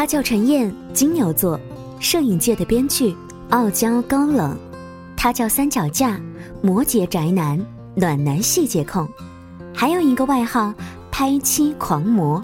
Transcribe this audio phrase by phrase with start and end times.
[0.00, 1.60] 他叫陈燕，金牛座，
[1.98, 3.14] 摄影界的编剧，
[3.50, 4.56] 傲娇高冷。
[5.14, 6.18] 他叫三脚架，
[6.62, 7.62] 摩羯宅男，
[7.94, 9.06] 暖男细节控，
[9.74, 10.72] 还有一个外号
[11.10, 12.42] 拍妻狂魔。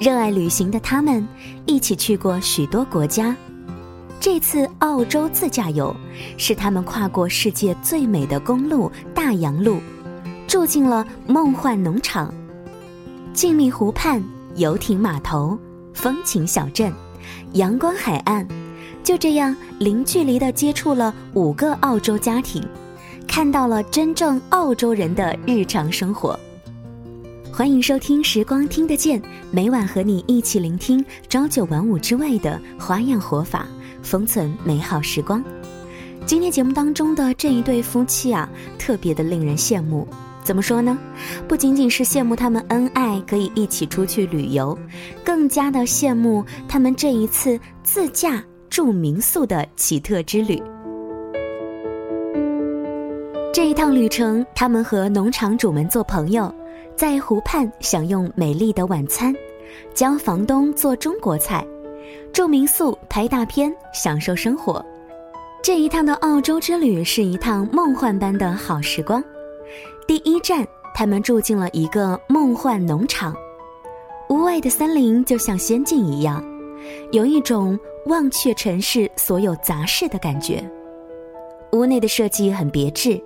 [0.00, 1.24] 热爱旅行的他们，
[1.64, 3.36] 一起去过许多国家。
[4.18, 5.94] 这次澳洲自驾游，
[6.36, 9.78] 是他们跨过世界最美的公路大洋路，
[10.48, 12.34] 住进了梦幻农场、
[13.32, 14.20] 静谧湖畔、
[14.56, 15.56] 游艇码头、
[15.94, 16.92] 风情小镇、
[17.52, 18.46] 阳光海岸。
[19.04, 22.62] 就这样零距离地接触了五个澳洲家庭，
[23.26, 26.38] 看到了真正澳洲人的日常生活。
[27.52, 29.20] 欢迎收听《时光听得见》，
[29.50, 33.66] 每晚和你一起聆听朝九晚五之外的花样活法，
[34.02, 35.42] 封存美好时光。
[36.24, 40.06] 今天节目当中的这一对夫妻啊，特别的令人羡慕。
[40.42, 40.98] 怎么说呢？
[41.48, 44.76] 不仅仅是羡慕他们恩爱，可以一起出去旅游，
[45.24, 48.42] 更加的羡慕他们这一次自驾。
[48.70, 50.58] 住民宿的奇特之旅。
[53.52, 56.50] 这一趟旅程，他们和农场主们做朋友，
[56.96, 59.34] 在湖畔享用美丽的晚餐，
[59.92, 61.62] 教房东做中国菜，
[62.32, 64.82] 住民宿拍大片，享受生活。
[65.62, 69.22] 这一趟的澳洲之旅是一趟梦幻般的好时光。
[70.06, 73.34] 第一站，他们住进了一个梦幻农场，
[74.28, 76.44] 屋外的森林就像仙境一样，
[77.12, 77.78] 有一种。
[78.06, 80.60] 忘却尘世所有杂事的感觉。
[81.70, 83.22] 屋内的设计很别致，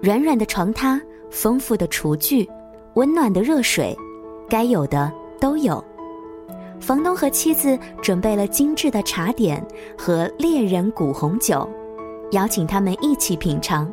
[0.00, 0.98] 软软的床榻，
[1.30, 2.48] 丰富的厨具，
[2.94, 3.94] 温暖的热水，
[4.48, 5.84] 该有的都有。
[6.80, 9.62] 房东和妻子准备了精致的茶点
[9.98, 11.68] 和猎人谷红酒，
[12.30, 13.92] 邀请他们一起品尝，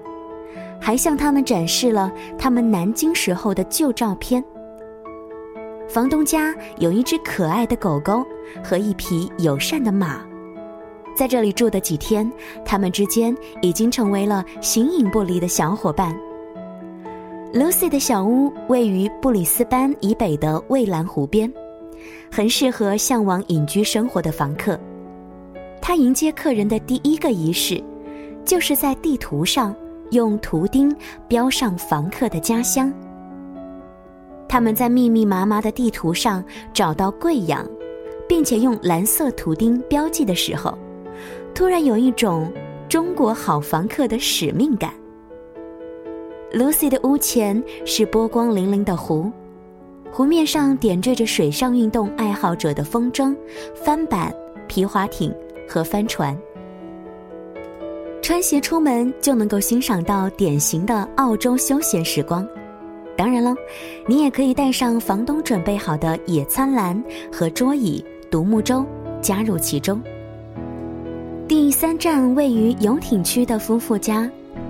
[0.83, 4.43] 还向他们展示了他们南京时候的旧照片。
[5.87, 8.21] 房东家有一只可爱的狗狗
[8.61, 10.19] 和一匹友善的马，
[11.15, 12.29] 在这里住的几天，
[12.65, 16.13] 他们之间已经成为了形影不离的小伙伴。
[17.53, 21.49] Lucy 的小屋位于布里斯班以北的蔚蓝湖边，
[22.29, 24.77] 很适合向往隐居生活的房客。
[25.81, 27.81] 他迎接客人的第一个仪式，
[28.43, 29.73] 就是在地图上
[30.13, 30.95] 用图钉
[31.27, 32.93] 标上房客的家乡。
[34.47, 37.67] 他们在密密麻麻的地图上找到贵阳，
[38.29, 40.77] 并且用蓝色图钉标记的时候，
[41.53, 42.51] 突然有一种
[42.87, 44.93] 中国好房客的使命感。
[46.53, 49.31] Lucy 的屋前是波光粼粼的湖，
[50.11, 53.35] 湖面上点缀着水上运动爱好者的风筝、
[53.73, 54.31] 帆板、
[54.67, 55.33] 皮划艇
[55.67, 56.37] 和帆船。
[58.33, 62.43] 穿鞋出门就能够欣赏到典型的澳洲休闲时光。
[63.15, 63.53] 当然了，
[64.07, 66.99] 你也可以带上房东准备好的野餐篮
[67.31, 68.83] 和桌椅、独木舟，
[69.21, 70.01] 加入其中。
[71.47, 74.27] 第三站位于游艇区的夫妇家，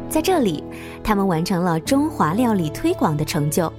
[0.09, 0.62] 在这里，
[1.01, 3.72] 他们完成了中华料理推广的成就。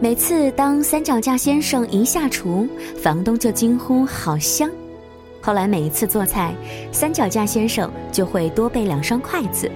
[0.00, 2.66] 每次当三脚架先生一下厨，
[3.00, 4.68] 房东就惊呼“好香”。
[5.42, 6.54] 后来每一次做菜，
[6.92, 9.70] 三脚架先生就会多备两双筷子。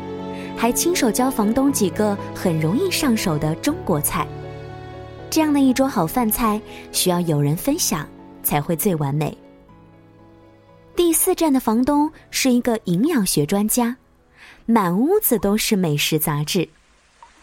[0.57, 4.27] 还亲手教房东几个很容易上手的中国菜，
[5.29, 6.59] 这样的一桌好饭菜
[6.93, 8.09] 需要有人分享
[8.43, 9.37] 才会最完美。
[10.95, 13.95] 第四站的房东是一个营养学专家，
[14.65, 16.67] 满屋子都是美食杂志。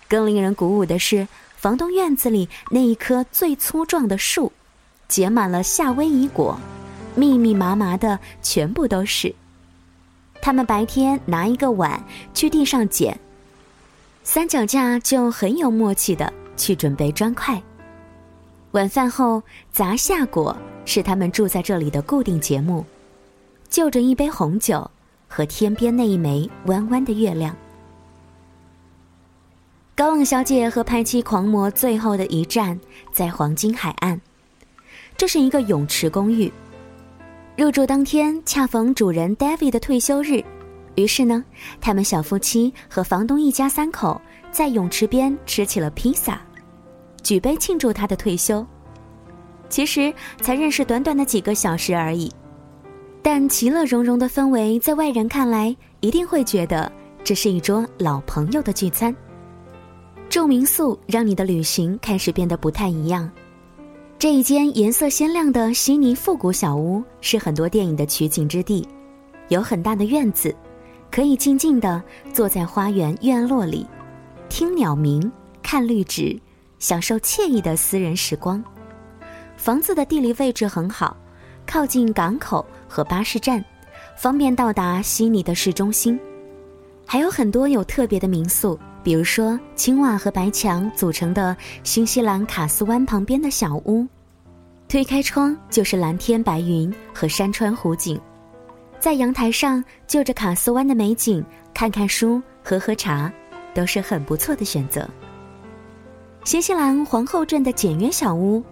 [0.07, 4.51] 更令人鼓舞的是，房东院子里那一棵最粗壮的树，
[5.07, 6.57] 结满了夏威夷果，
[7.15, 9.33] 密密麻麻的，全部都是。
[10.41, 12.03] 他们白天拿一个碗
[12.33, 13.17] 去地上捡，
[14.23, 17.61] 三脚架就很有默契的去准备砖块。
[18.71, 19.41] 晚饭后
[19.71, 22.85] 砸夏果是他们住在这里的固定节目，
[23.69, 24.89] 就着一杯红酒
[25.27, 27.55] 和天边那一枚弯弯的月亮。
[29.95, 32.79] 高冷小姐和拍妻狂魔最后的一站
[33.11, 34.19] 在黄金海岸，
[35.15, 36.51] 这是一个泳池公寓。
[37.55, 40.43] 入住当天恰逢主人 David 的退休日，
[40.95, 41.45] 于是呢，
[41.79, 44.19] 他们小夫妻和房东一家三口
[44.51, 46.41] 在泳池边吃起了披萨，
[47.21, 48.65] 举杯庆祝他的退休。
[49.69, 50.11] 其实
[50.41, 52.31] 才认识短短的几个小时而已，
[53.21, 56.91] 但其乐融融的氛围在外人看来一定会觉得
[57.23, 59.15] 这是一桌老朋友的聚餐。
[60.27, 63.29] 住民宿让你的旅行开始变得不太一样。
[64.23, 68.87] 这一间颜色鲜亮的悉尼复古小屋是很多电影的取景之地，
[69.49, 70.55] 有很大的院子，
[71.11, 72.01] 可以静静地
[72.33, 73.85] 坐在花园院落里，
[74.47, 75.29] 听鸟鸣，
[75.61, 76.39] 看绿植，
[76.79, 78.63] 享受惬意的私人时光。
[79.57, 81.17] 房子的地理位置很好，
[81.67, 83.61] 靠近港口和巴士站，
[84.15, 86.17] 方便到达悉尼的市中心。
[87.05, 94.07] 还有很多有特别的民宿，比如说青瓦和白墙组成的新西兰卡斯湾旁边的小屋，
[94.87, 98.19] 推开窗就是蓝天白云和山川湖景，
[98.99, 103.31] 在阳台上就着卡斯湾的美景，看看书、喝喝茶，
[103.73, 105.07] 都是很不错的选择。
[106.45, 108.63] 新西兰皇后镇的简约小屋，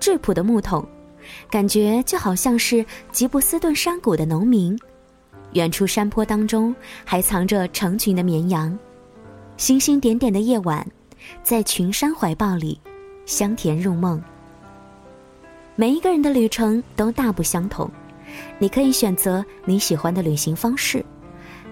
[0.00, 0.86] 质朴的木桶，
[1.50, 4.78] 感觉就好像是吉布斯顿山谷的农民。
[5.52, 6.74] 远处山坡当中
[7.04, 8.76] 还藏着成群的绵羊，
[9.56, 10.86] 星星点点的夜晚，
[11.42, 12.80] 在群山怀抱里，
[13.24, 14.22] 香甜入梦。
[15.76, 17.90] 每一个人的旅程都大不相同，
[18.58, 21.04] 你可以选择你喜欢的旅行方式，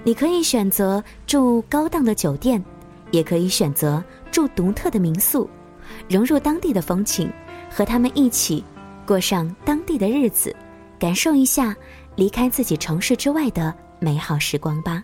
[0.05, 2.62] 你可以选择住高档的酒店，
[3.11, 5.49] 也可以选择住独特的民宿，
[6.08, 7.31] 融入当地的风情，
[7.69, 8.64] 和他们一起
[9.05, 10.55] 过上当地的日子，
[10.99, 11.75] 感受一下。
[12.14, 15.02] 离开自己城市之外的美好时光吧。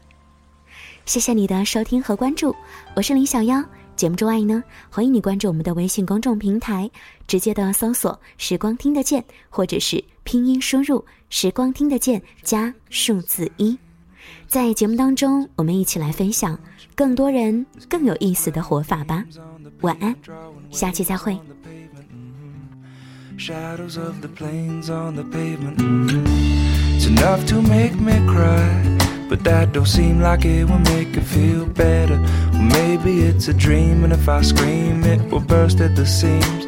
[1.08, 2.54] 谢谢你的收听和关注，
[2.94, 3.64] 我是林小妖。
[3.96, 6.90] 节目之外呢，欢迎你关注我们的微信公众平台，
[7.26, 13.78] 直接的搜索“时光听得见”或者是拼音输入“时光听得见”加数字一。
[14.46, 16.58] 在节目当中，我们一起来分享
[16.94, 19.24] 更多人更有意思的活法吧。
[19.80, 20.14] 晚安，
[20.70, 21.40] 下期再会。
[26.98, 28.97] It's enough to make me cry.
[29.28, 32.18] But that don't seem like it will make it feel better.
[32.52, 36.64] Well, maybe it's a dream, and if I scream, it will burst at the seams.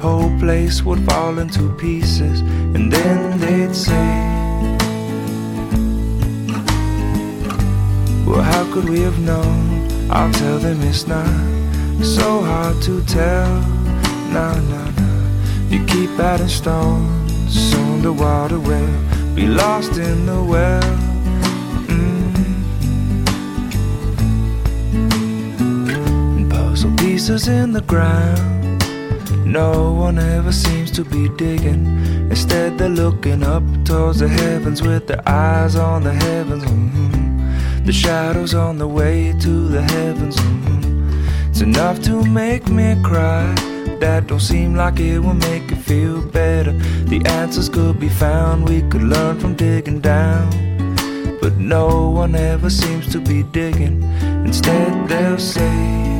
[0.00, 2.40] Whole place would fall into pieces,
[2.74, 4.34] and then they'd say,
[8.24, 10.10] Well, how could we have known?
[10.10, 11.26] I'll tell them it's not
[12.04, 13.60] so hard to tell.
[14.32, 15.68] Nah, nah, nah.
[15.68, 21.03] You keep adding stones, soon the water will be lost in the well.
[27.24, 28.84] Pieces in the ground.
[29.46, 31.86] No one ever seems to be digging.
[32.28, 36.64] Instead, they're looking up towards the heavens with their eyes on the heavens.
[36.64, 37.86] Mm-hmm.
[37.86, 40.36] The shadows on the way to the heavens.
[40.36, 41.48] Mm-hmm.
[41.48, 43.54] It's enough to make me cry
[44.00, 46.72] that don't seem like it will make you feel better.
[47.12, 50.50] The answers could be found, we could learn from digging down.
[51.40, 54.02] But no one ever seems to be digging.
[54.44, 56.13] Instead, they'll say,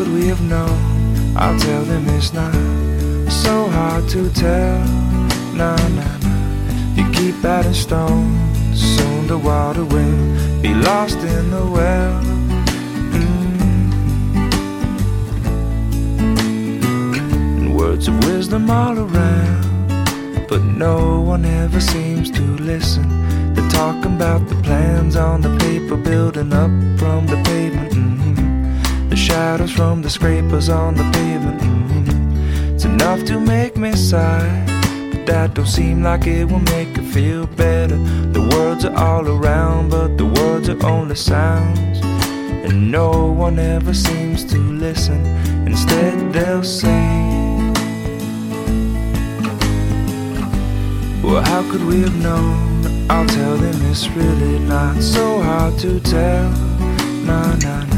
[0.00, 1.36] could we have known?
[1.36, 2.54] I'll tell them it's not
[3.30, 4.78] so hard to tell.
[5.52, 6.94] Nah, nah, nah.
[6.96, 12.22] You keep adding stones, soon the water will be lost in the well.
[17.58, 17.74] Mm.
[17.74, 23.04] words of wisdom all around, but no one ever seems to listen.
[23.52, 27.69] They're talking about the plans on the paper, building up from the pavement.
[29.30, 31.62] Shadows from the scrapers on the pavement.
[32.74, 34.64] It's enough to make me sigh,
[35.12, 37.96] but that don't seem like it will make it feel better.
[38.36, 42.00] The words are all around, but the words are only sounds.
[42.66, 45.24] And no one ever seems to listen.
[45.64, 47.06] Instead, they'll say,
[51.22, 53.08] Well, how could we have known?
[53.08, 56.50] I'll tell them it's really not so hard to tell.
[57.24, 57.89] Nah, nah.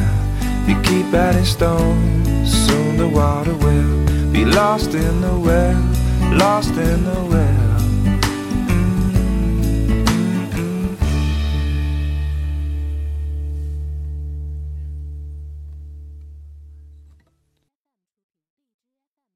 [0.66, 5.81] You keep adding stones, soon the water will be lost in the well,
[6.37, 7.62] lost in the well.